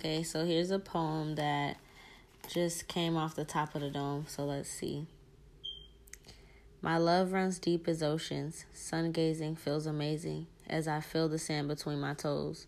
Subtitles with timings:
[0.00, 1.76] Okay, so here's a poem that
[2.48, 4.24] just came off the top of the dome.
[4.28, 5.06] So let's see.
[6.80, 8.64] My love runs deep as oceans.
[8.72, 12.66] Sun gazing feels amazing as I feel the sand between my toes.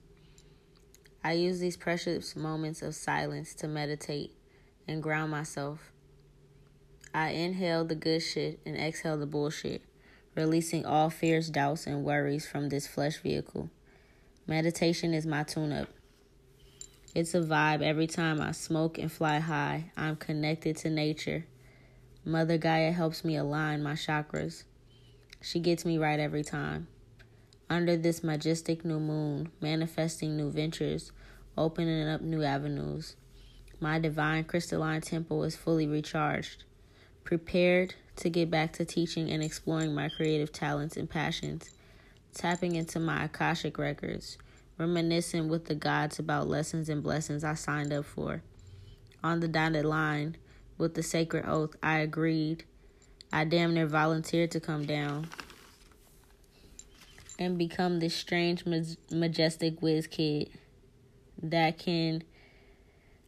[1.24, 4.34] I use these precious moments of silence to meditate
[4.86, 5.90] and ground myself.
[7.14, 9.80] I inhale the good shit and exhale the bullshit,
[10.34, 13.70] releasing all fears, doubts, and worries from this flesh vehicle.
[14.46, 15.88] Meditation is my tune up.
[17.14, 19.92] It's a vibe every time I smoke and fly high.
[19.98, 21.44] I'm connected to nature.
[22.24, 24.64] Mother Gaia helps me align my chakras.
[25.42, 26.86] She gets me right every time.
[27.68, 31.12] Under this majestic new moon, manifesting new ventures,
[31.58, 33.14] opening up new avenues.
[33.78, 36.64] My divine crystalline temple is fully recharged,
[37.24, 41.68] prepared to get back to teaching and exploring my creative talents and passions,
[42.32, 44.38] tapping into my Akashic records
[44.82, 48.42] reminiscing with the gods about lessons and blessings I signed up for.
[49.22, 50.36] On the dotted line,
[50.76, 52.64] with the sacred oath, I agreed.
[53.32, 55.28] I damn near volunteered to come down
[57.38, 58.64] and become this strange,
[59.10, 60.50] majestic whiz kid
[61.42, 62.24] that can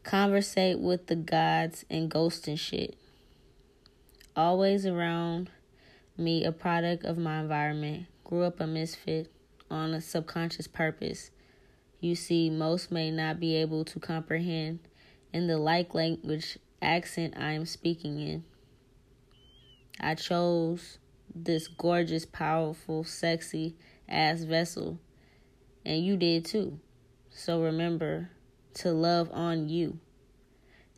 [0.03, 2.97] conversate with the gods and ghosts and shit.
[4.37, 5.51] Always around
[6.17, 8.07] me, a product of my environment.
[8.25, 9.31] Grew up a misfit
[9.71, 11.31] on a subconscious purpose
[12.05, 14.79] you see most may not be able to comprehend
[15.33, 18.45] in the like language accent I am speaking in.
[19.99, 20.99] I chose
[21.35, 23.75] this gorgeous, powerful, sexy
[24.07, 24.99] ass vessel,
[25.87, 26.79] and you did too.
[27.31, 28.29] So remember
[28.75, 29.99] to love on you.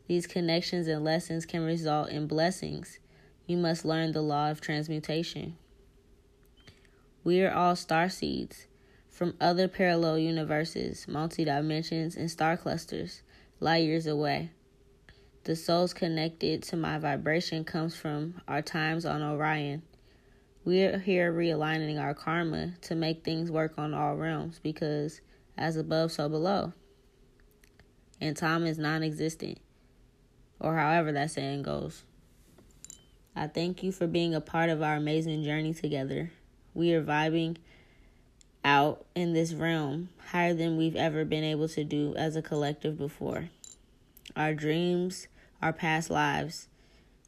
[0.07, 2.99] These connections and lessons can result in blessings.
[3.45, 5.55] You must learn the law of transmutation.
[7.23, 8.67] We are all star seeds
[9.17, 13.23] from other parallel universes, multi dimensions, and star clusters
[13.59, 14.51] light years away.
[15.43, 19.81] The souls connected to my vibration comes from our times on Orion.
[20.65, 25.19] We are here realigning our karma to make things work on all realms because
[25.57, 26.73] as above, so below.
[28.21, 29.57] And time is non existent,
[30.59, 32.03] or however that saying goes.
[33.35, 36.29] I thank you for being a part of our amazing journey together.
[36.75, 37.57] We are vibing
[38.67, 42.97] out in this realm higher than we've ever been able to do as a collective
[42.97, 43.49] before.
[44.35, 45.29] Our dreams,
[45.61, 46.67] our past lives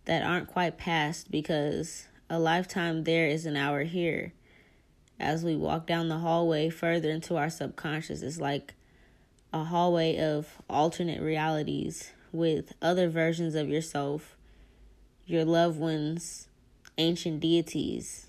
[0.03, 4.33] that aren't quite past because a lifetime there is an hour here.
[5.17, 8.73] As we walk down the hallway further into our subconscious, it's like
[9.53, 14.35] a hallway of alternate realities with other versions of yourself,
[15.25, 16.49] your loved ones,
[16.97, 18.28] ancient deities,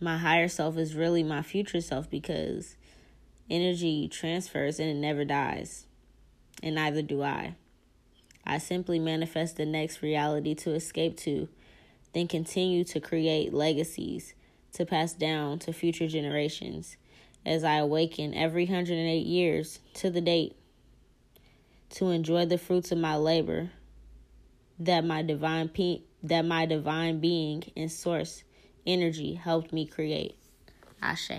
[0.00, 2.76] my higher self is really my future self because
[3.50, 5.86] energy transfers and it never dies.
[6.62, 7.54] And neither do I.
[8.46, 11.48] I simply manifest the next reality to escape to,
[12.12, 14.34] then continue to create legacies
[14.74, 16.96] to pass down to future generations
[17.46, 20.56] as I awaken every 108 years to the date
[21.90, 23.70] to enjoy the fruits of my labor
[24.78, 28.42] that my divine pe- that my divine being and source
[28.86, 30.36] energy helped me create.
[31.02, 31.30] Ashe.